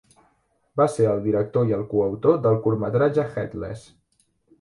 [0.79, 3.85] Va ser el director i el coautor del curtmetratge "Headless!".